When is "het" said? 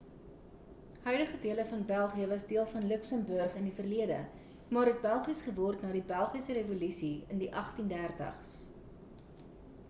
4.93-5.05